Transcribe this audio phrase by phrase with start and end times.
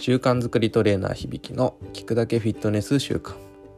[0.00, 3.34] 習慣づくりトレーナー響の聞くだけフィットネス習慣。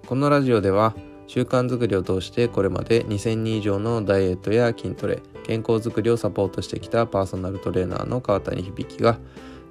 [0.07, 0.95] このラジオでは
[1.27, 9.19] 習慣づくりを通してこれまで2000人以上のダイエットや筋トレ健康づくりをサポートしてきたパーソナルトレーナーの川谷響が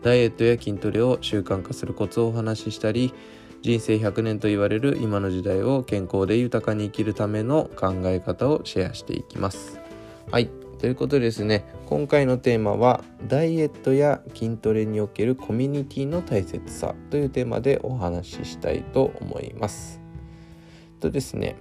[0.03, 3.13] ダイエットや筋トレを習慣化するコツをお話ししたり
[3.61, 9.79] 人生100年と言われる今の時代を健康で豊かに生きるための考え方をシェアしていきます。
[10.29, 10.49] はい。
[10.81, 20.01] ということですね今回のテーマはダイエットや筋トレにおけるコミュニティの大切さというテーマでお話ししたいと思います
[20.99, 21.55] とですね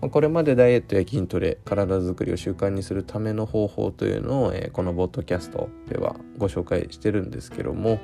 [0.00, 7.98] これまでダイエットや筋トレ体づくりを習慣にするための方法というのを、えこのボッドキャストではご紹介してるんですけども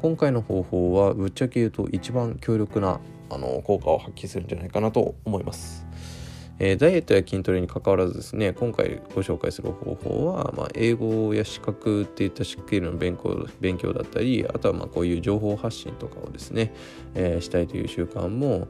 [0.00, 6.21] 今回の方法はぶっちゃけ言うと一番強力なあの効果を発揮するんじゃないかなと思います。
[6.58, 16.72] えー、ダイエットや筋トレにかかわらずですね今回ご紹介する方法は、まあ、英語や資格っていったスキルの勉強勉強だったりあとはまあこういう情報発信とかをですね、
[17.14, 18.68] えー、したいという習慣も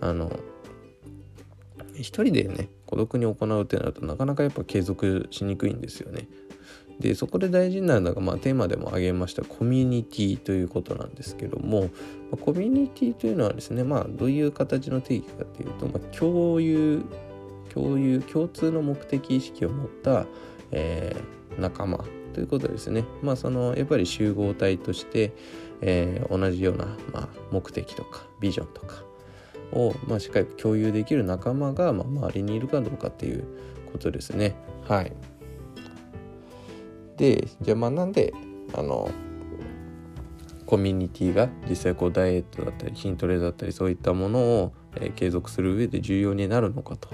[0.00, 0.30] あの
[1.94, 6.28] 一人でね孤独に行うってなるとなかなかやっぱ継続しにくいんですよね。
[7.00, 11.90] でそこで大事になるのが、まあ、テーマでも挙げましたコミュニティということなんですけども、
[12.44, 17.04] コミュニティというのはですね、まあ、どういう形の定義かというと、まあ、共有
[17.72, 20.26] 共有共通の目的意識を持った、
[20.72, 23.04] えー、仲間ということですね。
[23.22, 25.32] まあそのやっぱり集合体として、
[25.80, 29.02] えー、同じような、まあ、目的とかビジョンとか
[29.72, 33.44] を、まあ、しっかり共有できる仲間が、まあ、周りにいるかどうかっていう
[33.92, 34.56] ことですね。
[34.88, 35.12] はい。
[37.18, 38.32] でじゃあまあなんで
[38.74, 39.10] あの
[40.68, 47.08] コミュニティが実際こうダイエットだったり筋トレだったりそういったものを、えー、継続する上で重要になるのかと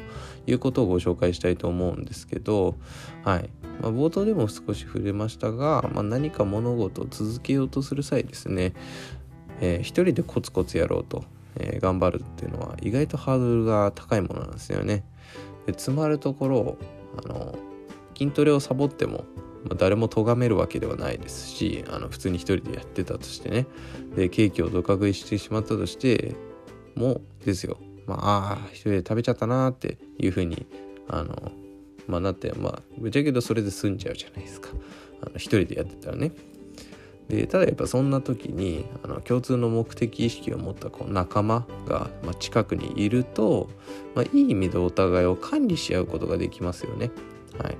[0.47, 2.75] いうことをご紹介したいと思うんですけど、
[3.23, 8.75] はいまあ、冒頭でも少し触れましたが、まあ、何か物事を続けようとする際ですね、
[9.61, 11.25] えー、一人でコツコツやろうと、
[11.57, 15.05] えー、頑張るっていうのは意外とハードルが高いものなんですよね。
[15.67, 16.79] で詰まるところ
[17.25, 17.55] あの
[18.19, 19.25] 筋トレをサボっても
[19.65, 23.67] まあ、誰も咎めるわけではないですしあの普通に一人でやってたとしてね。
[24.15, 26.35] でケーキをどか食いしてしまったとして
[26.95, 27.79] もですよ。
[28.07, 30.67] まああ一人で食べちゃったなっていうふうに
[31.09, 31.53] あの
[32.07, 34.71] まあなってまあぶっちゃけどそれで済んじゃうじゃないですか。
[35.23, 36.33] あの一人でやってたらね。
[37.29, 43.71] でただやっぱそんな時にあの共通の目的意識を持ったこう仲間が、まあ、近くにいると、
[44.15, 47.11] まあ、いい意味でお互いを管理し合うことができますよね。
[47.59, 47.77] はい、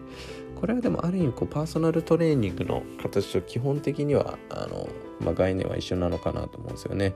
[0.65, 4.89] これはでもある意味こうパーソナルトレーニングの形と基本的にはあの、
[5.21, 7.13] まあ、概念は一緒なのかなと思うんですよね。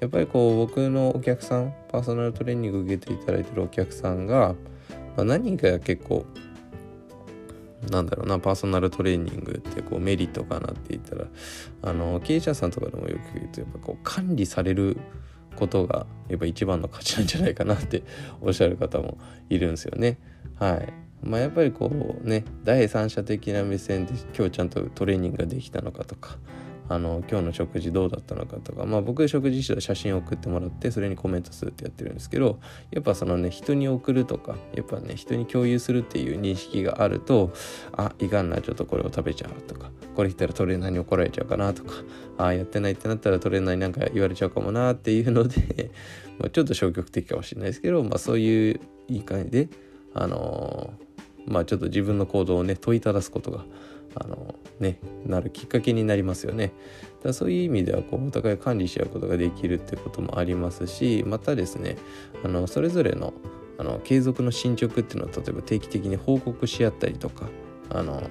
[0.00, 4.54] やっぱりこう僕のお客さんパーソナルトレーニング受けていただいてるお客さんが、
[5.16, 6.26] まあ、何が結構
[7.90, 11.24] なんだろうなパーソナルトレーニングってこうメリットかなって言ったら
[11.80, 14.98] あの経営者さんとかでもよく言うとやっぱこう管理される
[15.56, 18.02] ことがやっぱ一番の価値なんじゃないかなって
[18.42, 19.16] おっしゃる方も
[19.48, 20.18] いるんですよね。
[20.58, 21.09] はい。
[21.22, 26.38] まあ、やっぱりこうね第三者的な目線で今日ちゃんとトレーニングができたのかとか
[26.90, 32.58] あの今日の食事どうだったのかとかまあ僕食事指導写真を送ってもらってそれにコメントするってやってるんですけど
[32.90, 37.52] やっぱそのね人に送るとかやっぱね人に共有するっていう認識があると
[37.96, 41.92] あいかんなちょっとこれを食べちゃうとかこれ言ったらトレーナーに怒られちゃうかなとか
[42.38, 45.92] あやってないってなったらトレーナーになんか言われちゃうかもなっていうので
[46.40, 49.68] まちょっと消極的かもしれないですけどまあそういういい感じで
[50.12, 51.09] あのー
[51.46, 53.64] まあちょっと自分の行動をね問いただすことが
[54.14, 56.72] あのねなるきっかけになりますよね。
[57.22, 61.96] だそういう意味ではこうお互い管理し合うことができるってこともありますしまたですね
[62.42, 63.34] あのそれぞれの
[63.78, 67.46] あの継続の進捗っていうのを例えば定期的に報告し合ったりとか
[67.88, 68.22] あの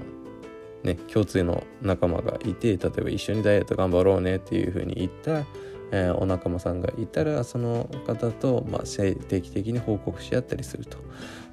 [0.83, 5.45] ね共通の仲間がいて例えば一緒にダイエット頑張ろうねっていうふうに言った
[5.91, 10.97] えー、お仲間さんがいたらその方と、まあ、定期的に報告し合ったりすると、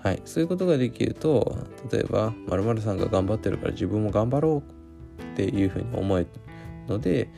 [0.02, 1.58] はい、そういうことができると
[1.90, 4.62] 例えば〇〇さんが頑張ってるから自分も頑張ろ
[5.18, 6.28] うっていうふうに思える
[6.86, 7.30] ので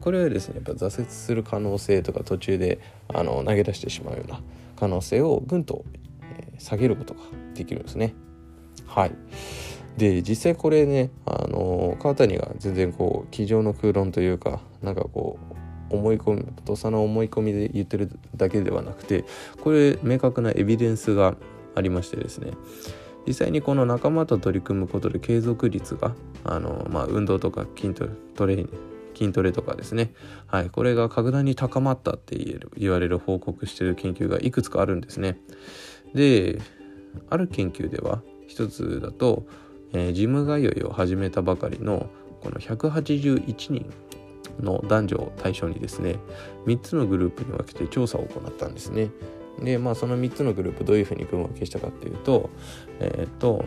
[0.00, 4.40] これはですねやっぱ挫折する可能性とか途中であの投げ出してしまうような
[4.76, 5.84] 可能性をぐんと、
[6.58, 7.20] 下げることが
[7.54, 8.12] できるんですね。
[8.86, 9.12] はい。
[9.96, 19.24] で実際これねあの川谷が全然こう机上の空論というかなんかこう思い込み土佐の思い込みで言ってるだけではなくて
[19.62, 21.36] これ明確なエビデンスが
[21.74, 22.52] ありましてですね
[23.26, 26.14] 実際にこの仲間と取り組むことで継続率が
[26.44, 28.66] あの、まあ、運動とか筋トレトレ
[29.14, 30.12] 筋トレとかですね、
[30.46, 35.38] はい、これが格段に高まったって言える言われる報告してる研究がいくつかあるんですね。
[36.14, 36.60] で
[37.30, 39.46] ある研究では一つだと、
[39.92, 42.08] えー、ジム通いを始めたばかりの
[42.42, 43.90] この181人
[44.60, 46.16] の男女を対象にですね
[46.66, 49.10] 3つのグループに分けて調査を行ったんですね。
[49.60, 52.50] でまあその3つのグループどういうふうに組分けしたかっていうと
[52.98, 53.64] えっ、と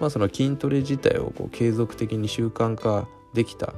[0.00, 3.74] まあその筋トレ自体をこう継続的に習慣化できた。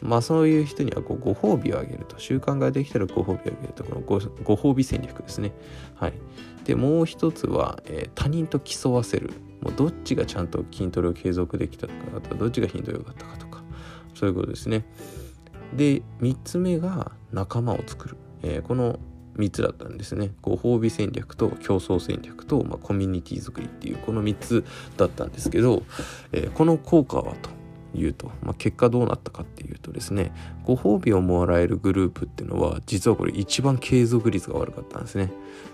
[0.00, 2.18] まあそういう人にはこうご褒美をあげると。
[2.18, 3.84] 習慣ができたらご褒美をあげると。
[3.84, 5.52] このごご褒美戦略ですね。
[5.96, 6.12] はい。
[6.64, 9.30] でもう一つは、えー、他人と競わせる。
[9.60, 13.62] もうどっちがちゃんと筋トレを継続できたかあとはどっちが頻度良かったかとか。
[14.14, 14.84] そういうことですね。
[15.74, 18.98] で3つ目が仲間を作る、えー、この
[19.36, 20.32] 3つだったんですね。
[20.42, 24.64] ご褒美戦略と競争戦略と、まあ、コミュニティ作りっていうこの3つ
[24.96, 25.82] だったんですけど、
[26.32, 27.50] えー、この効果はと
[27.94, 30.32] いうと、まあ、結果どうなったかっていうとですね
[30.64, 35.32] ご褒美をもらえるグループっていうのは実はこれ一番継続率が悪かったんですね。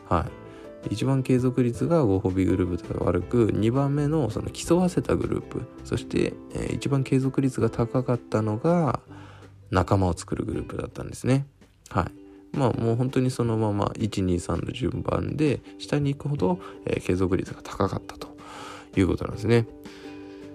[0.08, 0.44] はい。
[0.90, 9.00] 一番継続率がご褒美グループが悪く2番目のその競わせたグループそして、えー、一番継続率が高かったのが
[9.74, 11.46] 仲間を作るグループだったんですね。
[11.90, 12.56] はい。
[12.56, 18.28] まあもう本当にそのまま123の順番で下に行くほど、えー、継続率が高かったと
[18.96, 19.66] いうことなんですね。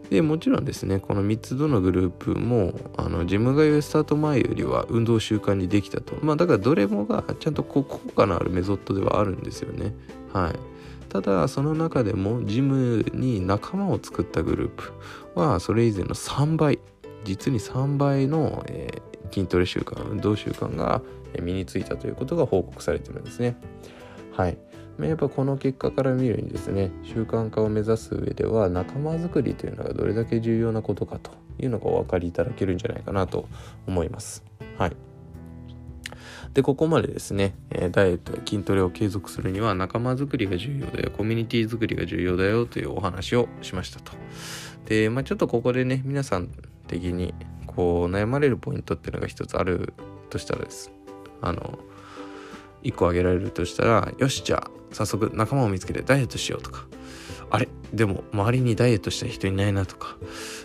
[0.09, 6.15] でもちろんですねこの3つどのグループもあのジム通いスタート前よりは運動習慣にできたと。
[6.21, 9.93] まあだからどれもがちゃんとこう効果のあるメソッドではあるんですよね。
[10.33, 10.59] はい。
[11.09, 14.93] ただその中でもジムに仲間を作ったグループ
[15.35, 16.79] はそれ以前の3倍。
[17.23, 21.01] 実に3倍の、えー、筋トレ習慣運動習慣が
[21.41, 23.55] 身についたということが報告されてるんですね
[24.35, 24.57] はい
[24.99, 33.47] やっぱこの結果から見るにですね習慣化を目指す上では仲間づくりというのがどれだけ重要なことかというのがお分かりいただけるんじゃないかなと
[33.87, 34.43] 思います。
[34.77, 34.95] はい
[36.53, 37.53] でここまでですね
[37.91, 44.13] ダイエットや筋トレを継続するには仲間づくりが重要だよコミュニティづくりが重要だよというお話をしましたと。
[44.85, 46.49] で、まあ、ちょっとここでね皆さん
[46.87, 47.35] 的に
[47.75, 49.93] こう悩まれるポイントっていうのが一つある
[50.29, 50.91] としたらです。
[51.41, 51.79] あの
[52.83, 56.87] 1個挙げられるとしたらよしじゃあ早速仲間を見つけてダイエットしようとか。
[57.51, 57.67] あれ？
[57.93, 60.17] でも周りにダイエットした人いないなとか。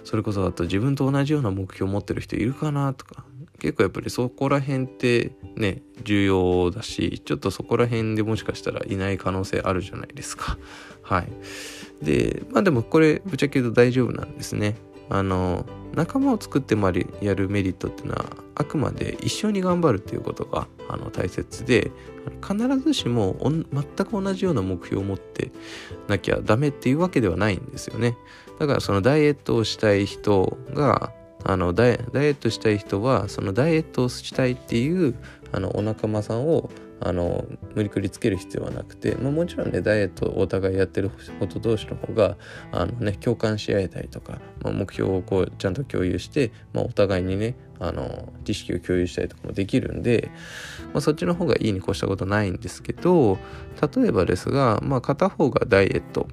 [0.04, 3.24] それこそあと自分と同じような目標を持ってる人いるかなとか。
[3.58, 10.58] 結構やっぱりそこら辺ってね重要だしちょっとそこら辺でもしかしたらいない可能性あるじゃないですか。
[11.02, 11.28] はい。
[12.04, 14.76] でまあでもこれぶっちゃけ言うと大丈夫なんですね。
[15.10, 18.24] あの仲間を作ってまやるメリットっていうのは
[18.54, 21.92] あくまで一緒に頑張るっていうことがあの大切で
[22.42, 25.50] 必ずしも全く同じような目標を持って
[26.08, 28.16] なきゃダメっていうわけではないんですよね。
[28.58, 31.12] だからそのダイエットをしたい人が
[31.44, 35.14] あのダイエットしたい人はそのダイエットをしたいっていう
[35.52, 36.70] あのお仲間さんを
[37.04, 42.36] あの無理くりつける必要はなくて、まあ、もちろんねダイエットをお互いやってること同士の方が
[42.72, 50.30] あの、ね、共感し合えたりとか、まあ、目標をこうちゃんと共有して、まあ、お互いにねあの知識を共有したりとかもできるんで、
[50.94, 53.38] まあ、そっちの方がいいに越したことないんですけど
[53.96, 56.26] 例えばですが、まあ、片方がダイエット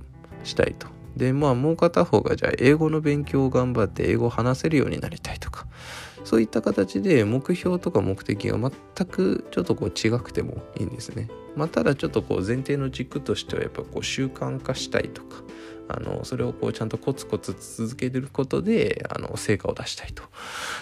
[0.43, 0.87] したいと。
[1.15, 5.67] でまあもう片方がじゃあ英語の勉強を頑張って英語を話せるようになりたいとか
[6.23, 11.29] そういった形で目標とか目的が全くちょっとこう違くてもいいんですね。
[11.55, 15.43] まあ、ただちょっとこう前提の軸としてはやっぱこう習慣化したいとか
[15.89, 20.23] あのそれをこうちゃんとコツコツ続けることであの成果を出したいと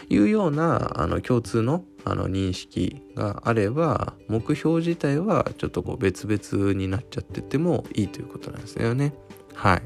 [0.09, 9.13] いうようなあの共通のあの認識があれば目標自体はちょっとこう別々になっちゃっててもいいということなんですよね。
[9.53, 9.81] はい。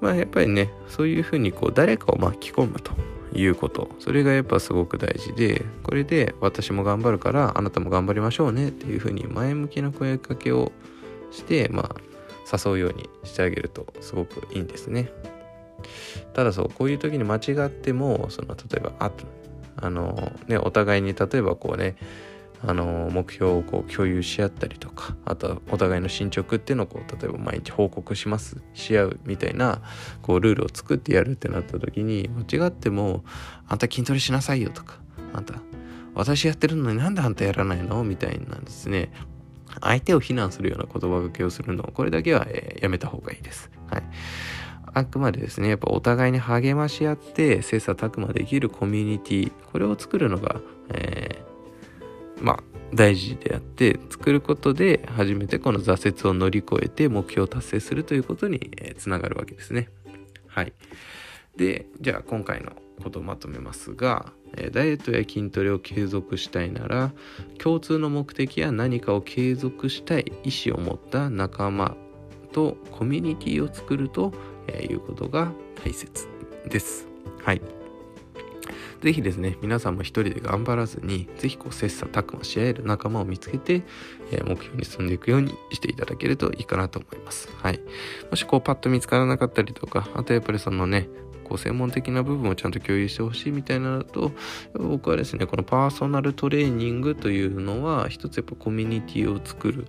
[0.00, 2.92] まあやっぱりねそういうふうにこう誰かを巻き込むと
[3.36, 3.90] いうこと。
[3.98, 10.72] それがやっぱすごく大事でこれで私も頑張るからあなたも頑張りましょうねっていうふうに前向きな声かけを
[11.30, 15.10] してまあ誘うようにしてあげるとすごくいいんですね。
[16.32, 19.10] ただそうこういう時に間違ってもその例えばあ
[19.76, 21.96] あのねお互いに例えばこうね
[22.62, 29.82] あの目標をこう共有し合ったりとかあとはお互いの進捗っていうのをこう例えば毎日報告しますし合うみたいな
[30.22, 33.24] こうルールを作ってやるってなった時に間違っても
[33.68, 34.98] 「あんた筋トレしなさいよ」とか
[35.34, 35.54] 「あんた
[36.14, 39.10] 私やってるのになんであんたやらないの?」みたいなんですね
[39.80, 43.70] 相手を非難するような言葉がけをするのこれだけは、えー、やめた方がいいです。
[43.88, 44.02] はい
[44.96, 51.35] あくまでですねやっぱお互いに励まし合って切磋琢磨できるコミュニティこれを作るのが、え
[52.40, 52.62] まあ
[52.94, 59.88] 大事であって作ることで初めてこの挫折を乗り越えて目標を達成するということにつながるわけですね。
[60.46, 60.72] はい。
[61.56, 64.32] でじゃあ今回のことをまとめますが
[64.72, 67.12] ダイエットや筋トレを継続したいなら
[67.58, 71.96] 共通の目的や何かを継続したい意思を持った仲間
[72.52, 74.32] とコミュニティを作ると
[74.80, 75.52] いうことが
[75.82, 76.26] 大切
[76.68, 77.06] です。
[77.42, 77.75] はい。
[79.06, 83.84] ぜひですね、皆さんも一人で頑張らずに、ぜひこう切磋琢磨し合える仲間を見つけて、
[84.32, 87.48] えー、目標に進んでいくようにしていただけるといいかなと思います。
[87.62, 87.78] はい。
[88.28, 91.08] もしこうパッと見つからなかったりとか、あとやっぱりそのね、
[91.44, 94.32] こう専門的な部分をちゃんと共有してほしいみたいなのと
[94.74, 99.86] 僕はですねこのパーソナルトレーニングというのは一つやっぱコミュニティを作る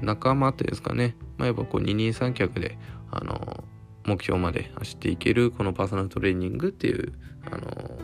[0.00, 2.78] 仲間というですかね、まあ、やっぱこう二人三脚で
[3.10, 3.64] あの
[4.04, 7.12] 目標まで走っていけるこのパーソナルトレーニングっていう
[7.50, 7.98] あの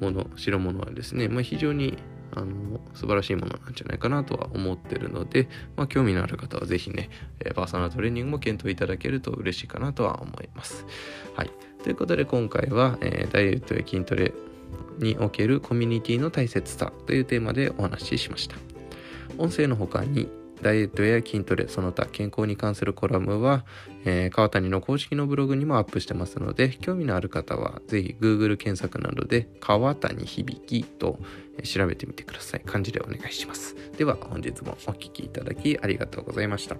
[0.00, 1.98] もの代物はですね、まあ、非常に
[2.32, 7.10] あの素晴らしいものなんじゃないかなとは思ってるので、まあ、興味のある方は是非ね、
[7.54, 10.86] パーソナルトレーニングも検討いただけると嬉しいかなとは思います。
[11.34, 11.50] はい。
[11.82, 14.32] ということで今回は、えー、ダイエットや筋トレ
[14.98, 18.56] におけるコミュニティの大切さというテーマでお話ししました。
[19.38, 20.28] 音声の他に
[20.62, 23.64] ダイエットや筋トレ、その他健康に関するコラムは、
[24.04, 31.18] えー、川谷の公式のブログにもアップしてますので、興味のある方はぜひ Google 検索などで川谷響きと
[31.64, 32.62] 調べてみてください。
[32.64, 33.76] 漢字でお願いします。
[33.96, 36.76] では本日もお聴きいただきありがとうございました。